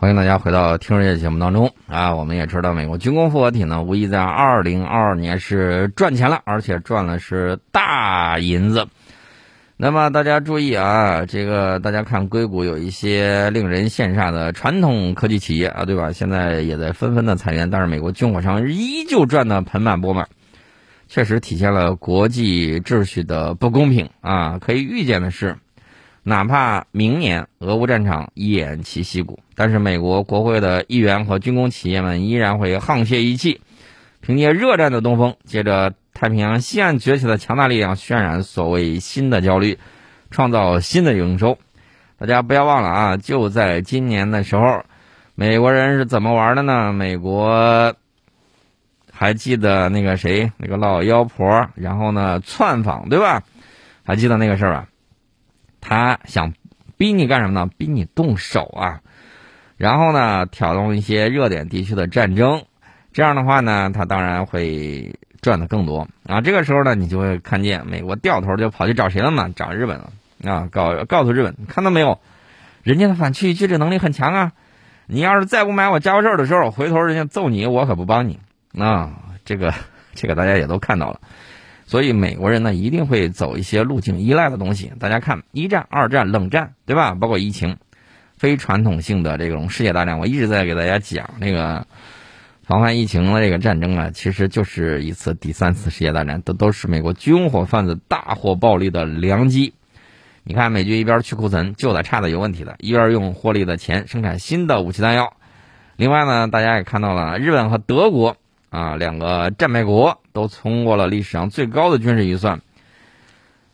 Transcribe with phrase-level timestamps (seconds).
[0.00, 2.14] 欢迎大家回到听世界节目当中啊！
[2.14, 8.86] 我们也知道，美国军工复合体呢，无疑在二零二二年是赚钱了，而且赚了是大银子。
[9.76, 16.12] 那么大家注意啊，这个大家看硅谷有一些令人羡煞的传统科技企业啊，对吧？
[16.12, 20.26] 现在也在纷纷的裁员，但是美国军火商依旧赚得盆满钵满，
[21.08, 24.58] 确实体现了国际秩序的不公平啊！
[24.60, 25.58] 可以预见的是。
[26.30, 33.60] 哪怕明年俄乌战场偃旗息鼓，但是美国国会的议员和军工企业们依然会沆瀣一气，
[34.20, 39.76] 凭借热战的东风，借着太平洋西岸崛起的强大力量，渲染所谓新的焦虑，
[40.30, 41.58] 创造新的营收。
[42.16, 43.16] 大家不要忘了啊！
[43.16, 44.84] 就在今年的时候，
[45.34, 46.92] 美国人是怎么玩的呢？
[46.92, 47.92] 美国
[49.10, 53.42] 还记得那个谁，那个老妖婆，然后呢窜访，对吧？
[54.04, 54.86] 还记得那个事儿吧？
[55.80, 56.52] 他想
[56.96, 57.70] 逼你干什么呢？
[57.78, 59.00] 逼你动手啊！
[59.76, 62.64] 然后呢，挑动一些热点地区的战争，
[63.12, 66.40] 这样的话呢，他当然会赚的更多啊。
[66.42, 69.48] 这个时候呢，你就会看见美国掉头就跑去找谁了嘛？
[69.56, 70.12] 找日本了
[70.44, 70.68] 啊！
[70.70, 72.20] 告告诉日本，看到没有？
[72.82, 74.52] 人家的反区域拒止能力很强啊！
[75.06, 78.38] 你要是再不买我家伙事儿的时候，回头人家揍你，我可不帮你
[78.78, 79.16] 啊！
[79.44, 79.74] 这个
[80.14, 81.20] 这个大家也都看到了。
[81.90, 84.92] 所以美国人呢一定会走一些路径依赖的东西。
[85.00, 87.16] 大家看，一战、二战、冷战，对吧？
[87.16, 87.78] 包括疫情，
[88.38, 91.88] 非传统性的这种世界大战，我一直在给大家讲那个
[92.62, 99.74] 防范疫情的这个战争啊，其实就是一次第三次世界大战，都都是美国军火贩子大获暴利的良机。
[100.44, 105.32] 你看，美军一边去库存，旧的差的有问题的，一边用获利的钱生产新的武器弹药。
[105.96, 108.36] 另外呢，大家也看到了，日本和德国。
[108.70, 112.60] 啊，两个战败国都通过了历史上最高的军事预算。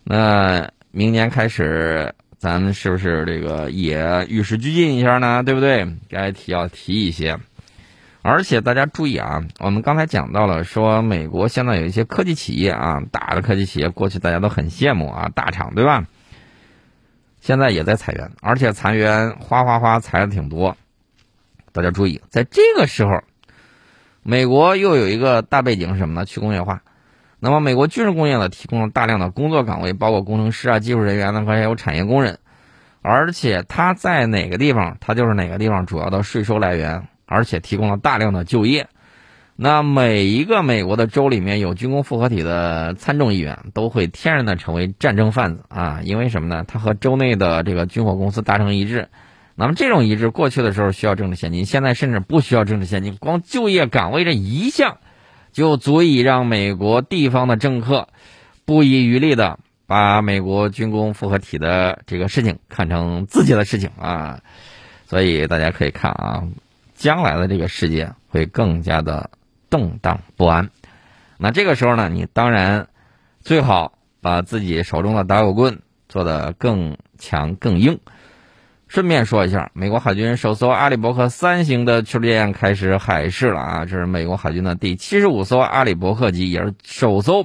[0.03, 5.43] 那明年开始，咱是不是这个也与时俱进一下呢？
[5.43, 5.87] 对不对？
[6.09, 7.39] 该提要提一些。
[8.23, 16.07] 而且大家注意啊，我们刚才讲到了，说美国现在有一些科技企业啊，大的科技企业，过去大家都很羡慕啊，大厂对吧？
[17.41, 20.75] 现在也在裁员，而且裁员哗哗哗裁的挺多。
[21.73, 23.23] 大家注意，在这个时候。
[24.29, 26.25] 美国又有一个大背景是什么呢？
[26.27, 26.83] 去工业化。
[27.39, 32.37] 那么，美国军事工业呢，提供了大量的工作岗位，包括工程师啊、技术人员呢，还有产业工人。
[33.03, 38.89] 而且，它在哪个地方，它就是哪个地方主要的税收来源，而且提供了大量的就业。
[39.55, 46.01] 那每一个美国的州里面有军工复合体的参众议员，都会天然的成为战争贩子啊！
[46.03, 46.65] 因为什么呢？
[46.67, 49.09] 他和州内的这个军火公司达成一致。
[49.57, 54.99] 那么这种移植过去的时候需要政治现金，现在甚至不需要政治现金，光就业岗位这一项，
[55.51, 58.09] 就足以让美国地方的政客
[58.67, 64.41] 不遗余力的把美国军工复合体的这个事情看成自己的事情啊！
[65.07, 66.43] 所以大家可以看啊，
[66.95, 69.31] 将来的这个世界会更加的
[69.71, 70.69] 动荡不安。
[71.39, 72.89] 那这个时候呢，你当然
[73.41, 78.01] 最好把自己手中的打狗棍做得更强更硬。
[78.97, 83.85] 顺便说一下，美国海军首艘阿里伯克三型的驱逐舰开始海试了啊！
[83.85, 87.45] 这是美国海军的第七十五艘阿里伯克级，也是首艘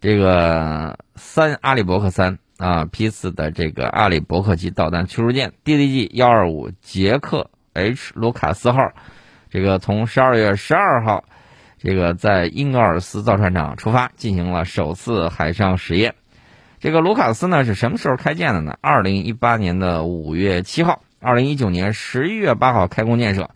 [0.00, 8.80] 这个三阿里伯克三啊批次的这个阿里伯克级导弹驱逐舰 DDG 幺二五杰克 H 卢卡斯号，
[9.50, 11.22] 这个从十二月十二号
[11.78, 16.16] 这个在英格尔斯造船厂出发，进行了首次海上实验。
[16.80, 18.78] 这个卢卡斯呢是什么时候开建的呢？
[18.80, 23.50] 二零一八年的五月七号，二零一九年十一月八号开工建设，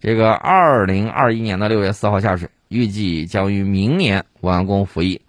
[0.00, 5.20] 这个二零二一年的六月四号下水，预计将于明年完工服役。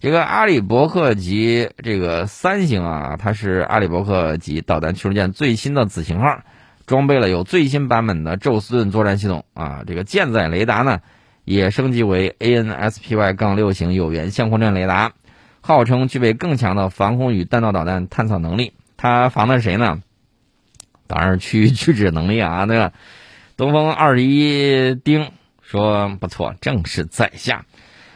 [0.00, 6.40] 这个阿里伯克级这个三型啊，它是阿里伯克级导弹驱逐舰最新的子型号，
[6.86, 10.98] 装备了有最新版本的宙斯盾作战系统啊，这个舰载雷达呢
[11.46, 15.12] 也升级为 ANSPY- 杠六型有源相控阵雷达。
[15.66, 20.00] 号称具备更强的防空与弹道导弹探测能力，它防的是谁呢？
[21.08, 22.64] 当然是区域拒止能力啊！
[22.64, 22.92] 那个
[23.56, 27.64] 东风二十一丁说不错，正是在下。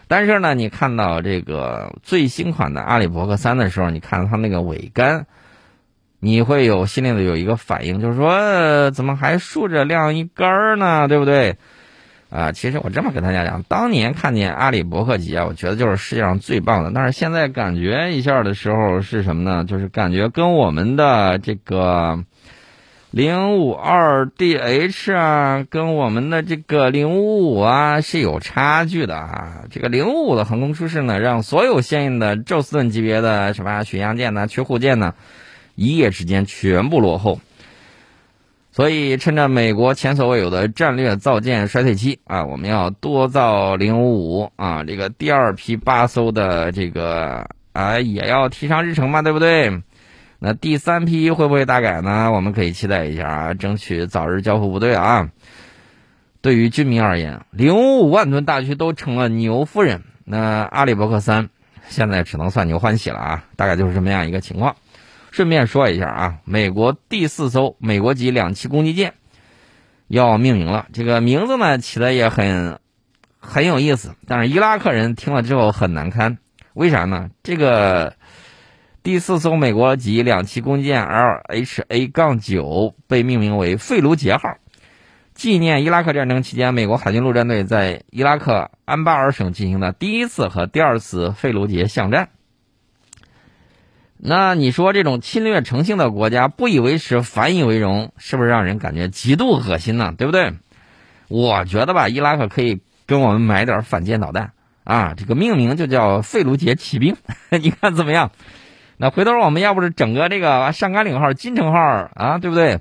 [0.07, 5.27] 但是呢，你看到这个最新款的阿里伯克三的时候，你看它那个尾杆，
[6.19, 11.09] 你会有心里的有一个反应，就是说怎么还竖着晾一杆呢？
[11.09, 11.57] 对不对？
[12.31, 16.93] 啊，其实我这么跟大家讲，当年看见阿里伯克级啊，我觉得就是世界上最棒的。
[16.95, 19.65] 但是现在感觉一下的时候是什么呢？
[19.65, 22.23] 就是感觉跟我们的这个
[23.11, 29.65] 零五二 DH 啊，跟我们的这个零五五啊是有差距的啊。
[29.69, 35.15] 这个零五五的横空出世呢，让所有相应的宙斯盾级别的什么巡洋舰呢、驱护舰呢，
[35.75, 37.41] 一夜之间全部落后。
[38.81, 49.83] 所以，趁着美国前所未有的战略造舰衰退期啊，我们要多造零五五啊，这个第二批八艘的这个啊也要提上日程嘛，对不对？
[50.39, 52.33] 那第三批会不会大改呢？
[52.33, 55.29] 我们可以期待一下啊，争取早日交付部队啊。
[56.41, 61.51] 对于军民而言，零五五万吨大驱都成了牛夫人，那阿里伯克三
[61.89, 64.75] 现在只能算牛欢喜了啊，大概就是这么样一个情况。
[65.31, 69.15] 顺便说一下啊，美国第四艘美国级两栖攻击舰
[70.09, 72.79] 要命名了，这个名字呢起的也很
[73.39, 76.37] 很有意思，但是伊拉克人听了之后很难堪。
[76.75, 77.31] 为啥呢？
[77.43, 78.15] 这个
[79.03, 84.57] 第四艘美国级两栖攻击舰 LHA 杠九被命名为费卢杰号，
[85.35, 92.29] 纪念伊拉克战争期间美国海军陆战队在伊拉克安巴尔省进行的第一次和第二次费卢杰巷战。
[94.23, 100.13] 那你说这种侵略成性的国家不以为耻反以为荣，是不是让人感觉极度恶心呢？
[100.19, 100.53] 对不对？
[101.29, 104.53] 我觉得吧，伊拉克可以跟我们买点反舰导弹
[104.85, 107.17] 啊，这个命名就叫费卢杰骑兵，
[107.63, 108.31] 你看怎么样？
[108.99, 111.79] 那回头我们要不是整个这个上甘岭号、金城号
[112.15, 112.81] 啊，对不对？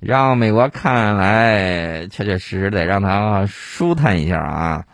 [0.00, 4.84] 让美国看来确确实实得让他舒坦一下啊。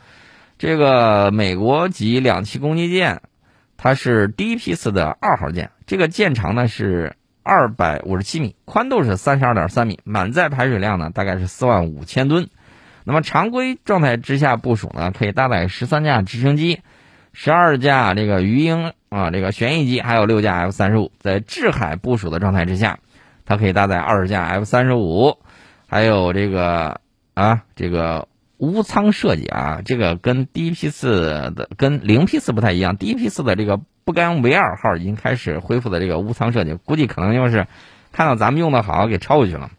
[0.59, 3.21] 这个美国级两栖攻击舰。
[3.85, 12.49] 它是第一批次的二号舰，这个舰长呢是二百五十七米，宽度是三十二点三米，满载排水量呢大概是四万五千吨。
[13.03, 16.81] 那么常规状态之下部署呢，可以搭载十三架直升机，
[17.33, 21.11] 十二架这个鱼鹰啊这个旋翼机，还有六架 F 三十五。
[21.19, 23.01] 在制海部署的状态之下，
[23.45, 25.39] 它可以搭载二十架 F 三十五，
[25.89, 27.01] 还有这个
[27.35, 28.29] 啊这个。
[28.63, 32.97] 无舱设计啊，这个跟第一批次的、跟零批次不太一样。
[32.97, 37.67] 第一批次的这个布干维尔号已经开始恢复的这个无舱设计，估计可能就是
[38.13, 39.73] 看到咱们用的好给抄过去了。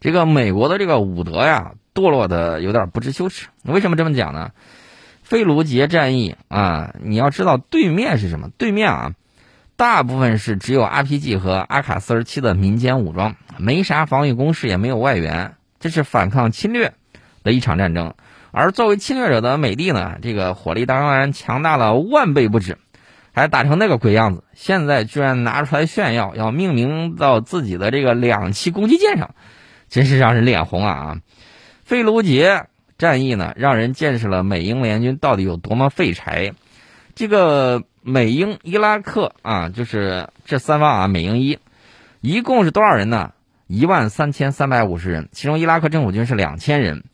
[0.00, 3.46] 这个美国的这个伍德呀，堕落的有点不知羞耻。
[3.62, 4.50] 为什么这么讲呢？
[5.22, 8.48] 费卢杰战役啊，你要知道对面是什么？
[8.58, 9.12] 对面啊，
[9.76, 16.92] 大部分是只有 RPG 和阿卡四十七的民间武装，没啥防御工事，也没有外援，这是反抗侵略。
[17.46, 18.12] 的一场战争，
[18.50, 22.76] 而作为侵略者的美帝呢，这个火力当然强大了万倍不止，
[23.32, 29.34] 还打成那个鬼样子，现在居然拿出来炫耀，要命名到自己的这个两栖攻击舰上，
[29.88, 30.92] 真是让人脸红啊！
[30.92, 31.16] 啊
[31.84, 32.64] 费卢杰
[32.98, 36.52] 战役呢，让人见识了美英联军到底有多么废柴。
[37.14, 41.58] 这个美英伊拉克啊，就是这三方啊，美英伊，
[42.20, 43.30] 一共是多少人呢？
[43.68, 47.04] 一万三千三百五十人，其中伊拉克政府军是两千人。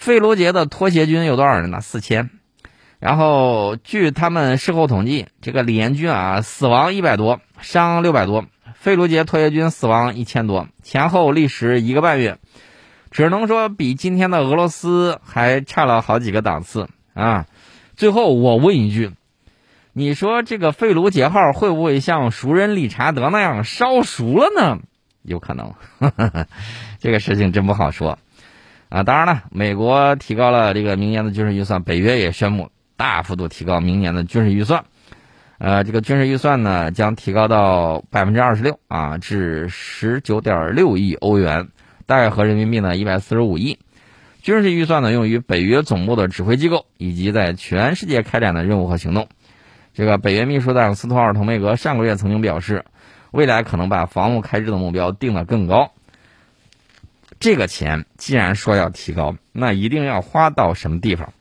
[0.00, 1.82] 费卢杰的拖鞋军有多少人呢？
[1.82, 2.30] 四千。
[3.00, 8.46] 然后据他们事后统计，这个联军啊，死亡一百多，伤六百多。
[8.72, 12.38] 费卢杰拖鞋军死亡一千多，前后历时一个半月，
[13.10, 17.44] 只能说比今天的俄罗斯还差了好几个档次啊。
[17.94, 19.10] 最后我问一句，
[19.92, 24.78] 你说这个费卢杰号会不会像熟人理查德那样烧熟了呢？
[25.20, 25.74] 有可能，
[27.00, 28.18] 这个事情真不好说。
[28.90, 34.84] 啊，当然了，美国提高了这个明年的军事预算，北约也宣布大幅度提高明年的军事预算。
[35.58, 41.68] 呃，这个军事预算呢将提高到百分之二十六啊，至十九点六亿欧元，
[42.06, 43.78] 大概合人民币呢一百四十五亿。
[44.42, 49.28] 军事预算呢用于北约总部的指挥机构以及在全世界开展的任务和行动。
[49.94, 52.84] 这个北约秘书长斯托尔滕贝格上个月曾经表示，
[53.30, 55.92] 未来可能把防务开支的目标定得更高。
[57.40, 61.32] 这个钱既然说要提高，那一定要花到什么地方？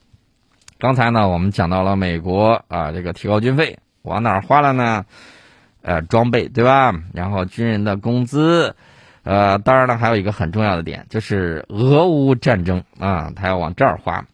[0.79, 5.05] 刚才呢，我们讲到了美国啊，这个提高军费往哪儿花了呢？
[5.81, 6.93] 呃，装备对吧？
[7.13, 8.75] 然后军人的工资，
[9.23, 14.25] 呃，当然了，还有一个很重要的点就是俄乌战争啊，他要往这儿花。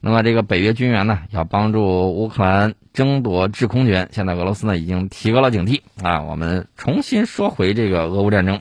[0.00, 1.82] 那么这个北约军援呢，要帮助
[2.14, 4.08] 乌克兰争夺制空权。
[4.12, 8.60] 现在俄罗斯呢已经提高了警惕啊，我们重新说回这个俄乌战争。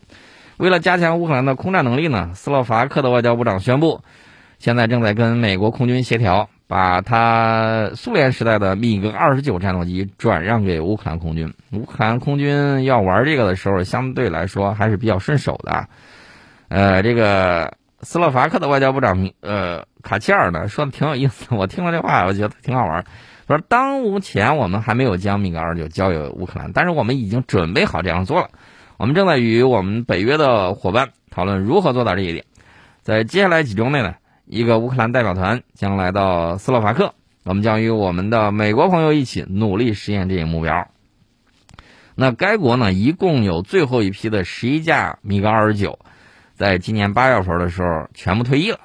[0.57, 4.01] 为了加强乌克兰的空战能力呢，斯洛伐克的外交部长宣布，
[4.57, 11.53] 现在正在跟美国空军协调，把他苏联时代的米格二十九战斗机转让给乌克兰空军。
[11.71, 15.87] 乌克兰空军要玩这个的时候，相对来说还是比较顺手的。
[16.69, 23.05] 呃，这个斯洛伐克的外交部长呃卡切尔呢说的挺有意思，我听了这话，我觉得挺好玩。
[23.47, 28.49] 说当目前我们还没有将米格二十九交给乌克兰，但是我们已经准备好这样做了。
[28.97, 32.45] 我们正在与我们北约的伙伴讨论如何做到这一点。
[33.03, 37.13] 在接下来几周内呢，一个乌克兰代表团将来到斯洛伐克，
[37.43, 40.87] 我们将与我们的美国朋友一起努力实现这一目标。
[42.15, 45.99] 那该国呢，一共有最后一批的十一架米格二十九，
[46.55, 48.79] 在今年八月份的时候全部退役了。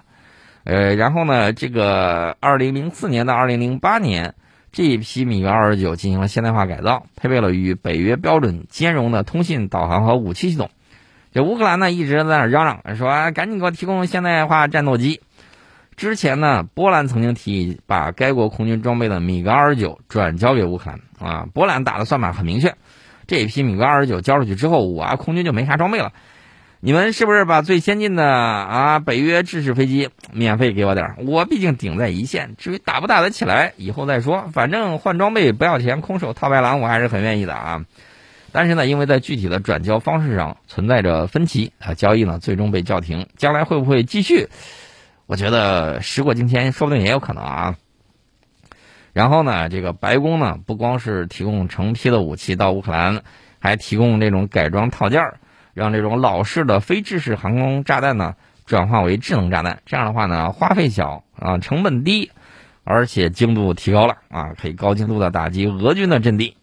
[0.64, 4.34] 呃，然后呢，这个二零零四年到二零零八年，
[4.72, 10.70] 这一批米格二十九进行了现代化改造，配备了与北约标准兼容的通信、导航和武器系统。
[11.30, 15.20] 这乌克兰呢一直在那嚷嚷说，赶紧给我提供现代化战斗机。
[15.94, 21.46] 之前呢，波兰曾经提议把该国空军装备的米格二十九转交给乌克兰啊。
[21.52, 22.74] 波兰打的算盘很明确，
[23.26, 26.12] 这一批米格二十九交出去之后，我啊空军就没啥装备了。
[26.84, 31.16] 你们是不是把最先进的啊北约制式飞机 免费给我点儿？
[31.28, 34.48] 我毕竟顶在一线，至于打不打得起来，以后再说。
[34.52, 37.84] 反正换装备不要钱，空手套白狼，我还是很愿意的啊。
[38.50, 43.28] 但是呢，因为在具体的转交方式上存在着分歧啊，交易呢最终被叫停。
[43.36, 44.48] 将来会不会继续？
[45.26, 47.76] 我觉得时过境迁，说不定也有可能啊。
[49.12, 53.22] 然后呢，这个白宫呢，不光是提供成批的武器到乌克兰，
[53.60, 55.38] 还提供这种改装套件儿，
[55.74, 58.34] 让这种老式的非制式航空炸弹呢
[58.66, 59.80] 转化为智能炸弹。
[59.86, 62.30] 这样的话呢，花费小啊，成本低，
[62.84, 66.56] 而且精度提高了啊，可以高精度的打击俄军的阵地。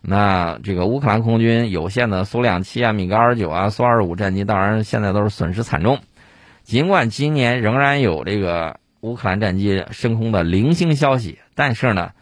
[0.00, 5.98] 那这个乌克兰空军有限的苏两七啊、米格二十九啊、苏二十五战机，当然现在都是损失惨重。
[6.62, 12.12] 尽管今年仍然有这个乌克兰战机升空的零星消息，但是呢，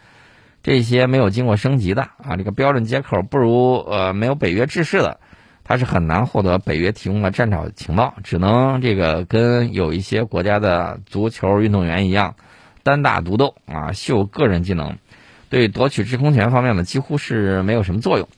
[0.63, 5.21] 这些没有经过升级的啊，这个标准接口不如呃没有北约制式的，
[5.69, 12.37] 他是很难获得北约提供的战场情报，只能这个跟有一些国家的足球运动员一样，
[12.85, 14.99] 单打独斗啊，秀个人技能，
[15.51, 18.29] 对夺取制空权方面呢几乎是没有什么作用。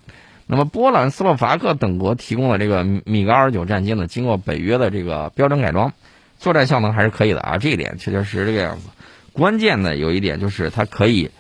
[0.47, 5.93] 那么，波兰、斯洛伐克等国提供的这个米格二十九战机呢，经过北约的这个标准改装，
[6.39, 7.59] 作战效能还是可以的啊。
[7.59, 8.89] 这一点确确实实这个样子。
[9.35, 11.31] 关键的有一点就是，它可以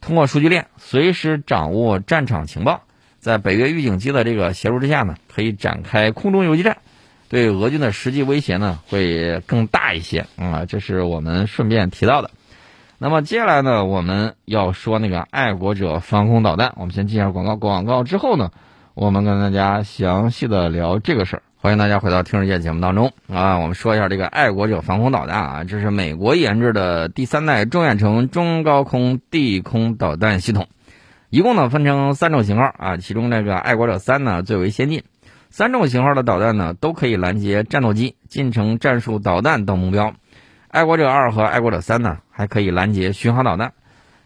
[0.00, 2.80] 通过数据链随时掌握战场情报，
[3.26, 6.76] 在北约预警机的这个协助之下呢，可以展开空中游击战，
[7.28, 10.64] 对俄军的实际威胁呢会更大一些啊。
[10.64, 12.30] 这是我们顺便提到的。
[12.98, 16.72] 那么接下来呢，我们要说那个爱国者防空导弹。
[16.76, 18.52] 我们先进下广告，广告之后呢，
[18.94, 21.42] 我们跟大家详细的聊这个事儿。
[21.56, 30.68] 欢迎大家回到听世界节目当中啊，我们说一下这个爱国者防空导弹啊，这是美国研制的第三代中远程中高空地空导弹系统，
[31.28, 35.02] 一共呢分成三种型号啊，其中这个爱国者三呢最为先进。
[35.50, 40.14] 三种型号的导弹呢都可以拦截战斗机、近程战术导弹等目标。
[40.68, 43.72] 爱国者二和爱国者三呢，还可以拦截巡航导弹。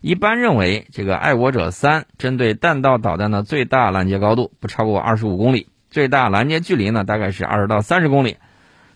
[0.01, 8.37] 一般认为，这个爱国者三针对弹道导弹的最大拦截高度不超过二十五公里，最大拦截距离呢大概是二十到三十公里，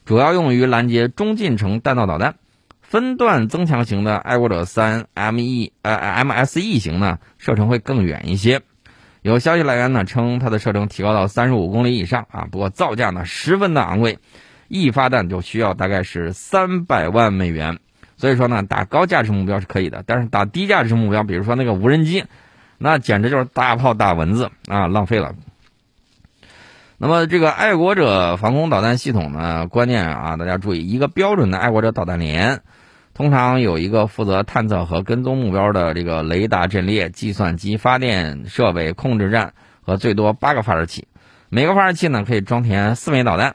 [0.04, 2.36] 主要用于拦截中近程弹道导弹。
[2.94, 8.62] 分段增强型的爱国者三 ME 呃 MSE 型呢，射程会更远一些。
[9.20, 14.20] 有消息来源呢称，它的射程提高到三十五公里以上啊，不过造价呢十分的昂贵。
[14.68, 17.80] 一发弹就需要大概是三百万美元，
[18.16, 22.24] 所以说呢，打高价值目标是可以的，但是打低价值目标，比如说那个无人机，
[22.78, 25.34] 那简直就是大炮打蚊子啊，浪费了。
[26.96, 32.62] 那么这个爱国者防空导弹系统呢，关键啊，大家注意，一个标准的爱国者导弹连，
[33.14, 41.06] 通常有一个负责探测和跟踪目标的这个雷达阵列、计算机、发电设备、控制站和最多八个发射器，
[41.48, 43.54] 每个发射器呢可以装填四枚导弹。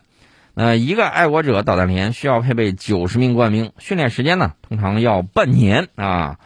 [0.56, 6.38] 呃，一个爱国者导弹连需要配备九十名官兵，训练时间呢通常要半年啊。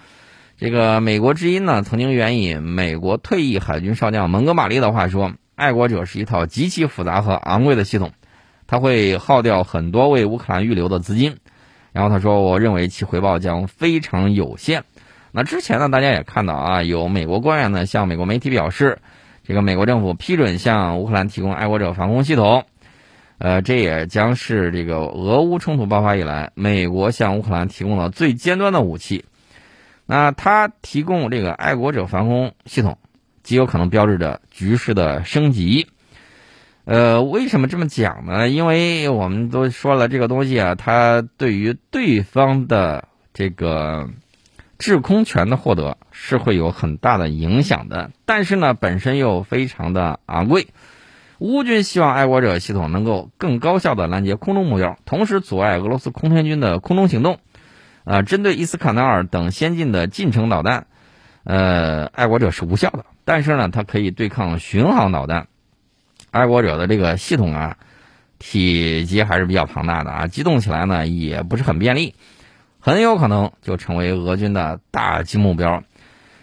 [0.57, 8.11] 这个美国之音呢曾经援引美国退役海军少将蒙哥马利的话说：“爱国者是一套极其复杂和昂贵的系统，
[8.65, 11.37] 它会耗掉很多为乌克兰预留的资金。”
[11.93, 14.83] 然后他说：“我认为其回报将非常有限。”
[15.31, 18.99] 那之前呢，大家也看到啊，有美国官员呢向美国媒体表示，
[19.43, 22.65] 这个美国政府批准向乌克兰提供爱国者防空系统。
[23.37, 29.25] 呃，这也将是这个俄乌冲突爆发以来，美国向乌克兰提供了最尖端的武器。
[30.05, 32.97] 那它提供这个爱国者防空系统，
[33.41, 35.87] 极有可能标志着局势的升级。
[36.85, 38.49] 呃，为什么这么讲呢？
[38.49, 44.09] 因为我们都说了，这个东西啊，它对于对方的这个
[44.77, 50.67] 制空权的获得是会有很大的影响的，但是呢，本身又非常的昂贵。
[51.39, 57.39] 乌军希望爱国者系统能够更高效的拦截空中目标，同时阻碍俄罗斯空天军的空中行动。
[58.03, 60.87] 啊，针对伊斯坎德尔等先进的近程导弹，
[61.45, 63.05] 呃，爱国者是无效的。
[63.23, 65.47] 但是呢，它可以对抗巡航导弹。
[66.33, 67.77] 爱国者的这个系统啊，
[68.39, 72.15] 体积还是比较庞大的啊，机动起来呢也不是很便利，
[72.79, 75.83] 很有可能就成为俄军的大击目标。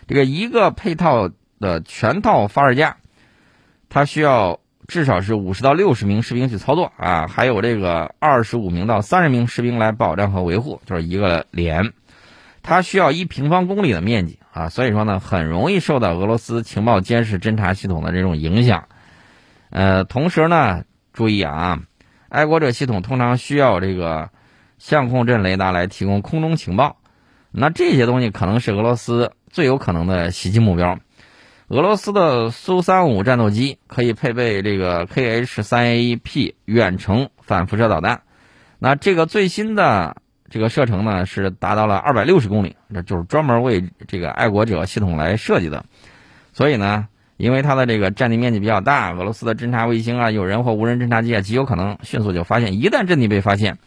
[0.07, 1.29] 这个一个配套
[1.59, 2.97] 的全套发射架，
[3.89, 4.61] 它需要。
[4.89, 11.93] 至少是五十到六十名士兵去操作啊，还有这个二十五名到三十名士兵来保障和维护，就是一个连。
[12.61, 18.89] 它需要一平方公里的面积啊，所以说呢，很容易受到俄罗斯情报监视侦察系统的这种影响。
[19.71, 21.81] 呃，同时呢，注意啊，
[22.29, 24.31] 爱国者系统通常需要这个
[24.79, 26.99] 相控阵雷达来提供空中情报，
[27.51, 30.99] 那这些东西可能是俄罗斯最有可能的袭击目标。
[31.69, 38.23] 俄罗斯的苏三五战斗机可以配备这个 Kh 三 A P 远程反辐射导弹，
[38.79, 40.17] 那这个最新的。
[40.53, 45.85] 这个射程呢是达到了二百六十公里，这就是专门为这个爱国者系统来设计的。
[46.53, 47.07] 所以呢，
[47.41, 52.75] 因为它的这个占地面积比较大，俄罗斯的侦察卫星啊、有人或无人侦察机啊，极有可能迅速就发现。
[52.75, 53.79] 一旦阵地被发现，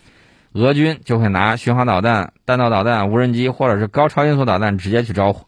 [0.53, 5.45] 俄军就会拿巡航导弹、弹道导弹、无人机或者是高超音速导弹直接去招呼，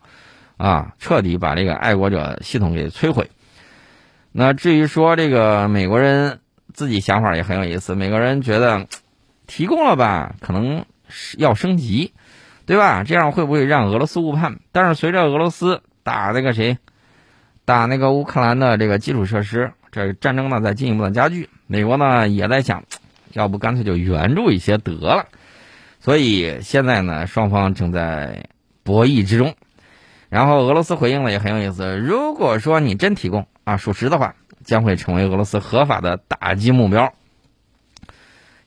[0.58, 3.30] 啊，彻底把这个爱国者系统给摧毁。
[4.32, 6.40] 那至于说这个美国人
[6.74, 8.88] 自己想法也很有意思，美国人觉得
[9.48, 10.86] 提供了吧，可能。
[11.38, 12.14] 要升级，
[12.66, 13.04] 对吧？
[13.04, 14.58] 这样会不会让俄罗斯误判？
[14.72, 16.80] 但是随着俄罗斯打那个谁，
[17.66, 21.50] 打那个乌克兰的这个基础设施，这战争呢在进一步的加剧。
[21.68, 22.84] 美国呢也在想，
[23.34, 25.26] 要不干脆就援助一些得了。
[26.00, 28.46] 所以现在呢，双方正在
[28.84, 29.56] 博弈之中。
[30.30, 37.12] 然后俄罗斯回应了也很有意思，如果说你真提供啊属实的话，将会成为俄罗斯合法的打击目标。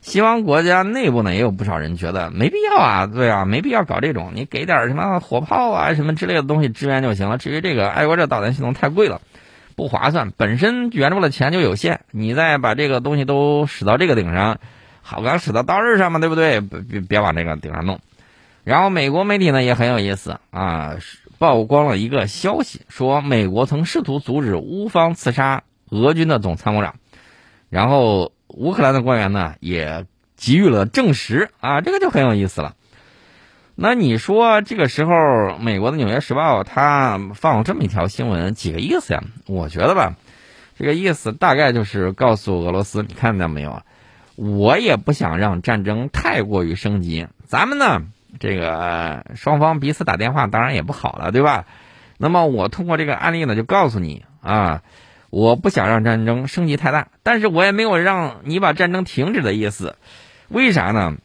[0.01, 7.37] 西方国家内部呢，也有不少人觉得没必要啊，对啊，没必要搞这种，你给点什么火炮啊、什么之类的东西支援就行了。
[7.37, 9.19] 至于这个爱国者导弹系统太贵了，
[9.75, 14.57] 不划算，本身援助的钱就有限，你再把这个东西都使到这个顶上，
[15.01, 16.61] 好钢使到刀刃上嘛，对不对？
[16.61, 17.99] 别别别往这个顶上弄。
[18.63, 20.95] 然后美国媒体呢也很有意思啊，
[21.39, 26.95] 曝光了一个消息，说美国曾试图阻止乌方刺杀俄军的总参谋长，
[27.69, 28.31] 然后。
[28.49, 32.75] 乌克兰的官员呢也给予了证实啊，这个就很有意思了。
[33.75, 39.23] 那你说这个时候，美国的《纽约时报》它放这么一条新闻，几个意思呀？
[39.47, 40.15] 我觉得吧，
[40.77, 43.81] 这个意思大概就是告诉俄罗斯，你看到没有？
[44.35, 47.27] 我也不想让战争太过于升级。
[47.45, 48.01] 咱们呢，
[48.39, 51.65] 这个双方彼此打电话，当然也不好了，对吧？
[52.17, 54.81] 那么我通过这个案例呢，就告诉你啊。
[55.29, 59.95] 我不想让战争升级太大，但是我也没有让你把战争停止的意思。
[60.47, 61.15] 为啥呢？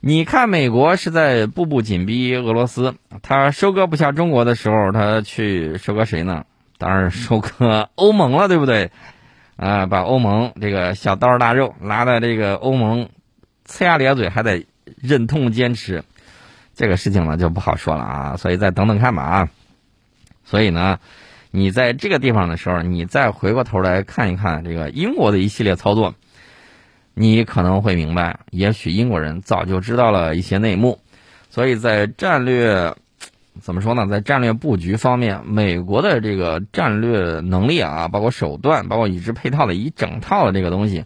[0.00, 6.44] 你看，美国是在步步紧逼俄罗斯，他收割不下中国的时候，他去收割谁呢？
[6.78, 8.90] 当然收割欧盟了，对不对？
[9.56, 13.08] 啊，把欧盟这个小刀大肉拉的这个欧盟
[13.66, 14.66] 呲牙咧嘴，还得
[15.00, 16.04] 忍痛坚持，
[16.74, 18.36] 这个事情呢就不好说了啊。
[18.36, 19.48] 所以再等等看吧啊。
[20.44, 21.00] 所以呢。
[21.54, 26.14] 你在这个地方的时候，你再回过头来看一看这个英国的一系列操作，
[27.12, 30.98] 你可能会明白，也许英国人早就知道了一些内幕，
[31.50, 32.94] 所以在战略
[33.60, 34.06] 怎么说呢？
[34.06, 41.04] 在战略布局方面，美国的这个战略能力啊，包括手段，包括与之配套的一整套的这个东西，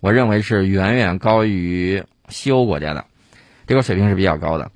[0.00, 3.04] 我认为是远远高于西欧国家的，
[3.68, 4.72] 这个水平是比较高的。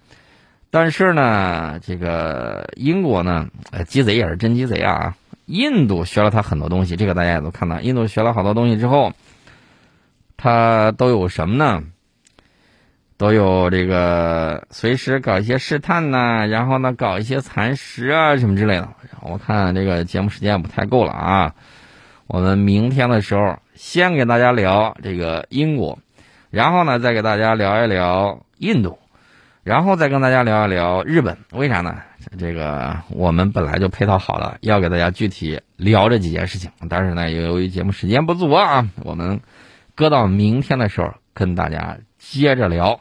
[0.72, 5.16] 但是呢，这个英国呢，呃，鸡贼也是真鸡贼啊！
[5.46, 7.80] 印度学了他很多东西，这个大家也都看到。
[7.80, 9.12] 印度学了好多东西之后，
[10.36, 11.82] 他都有什么呢？
[13.16, 18.88] 都有这个随时搞一些试探呐，然后呢，搞一些蚕食啊什么之类的。
[19.22, 21.52] 我看这个节目时间不太够了啊，
[22.28, 25.98] 我们明天的时候先给大家聊这个英国，
[26.48, 28.99] 然后呢，再给大家聊一聊印度。
[29.70, 31.94] 然后再跟大家聊一聊日本，为啥呢？
[32.36, 39.40] 这个我们本来就配套好了，要给大家具体聊这几件事情，但是呢，由于节目时间不足啊，我们
[39.94, 43.00] 搁到明天的时候跟大家接着聊。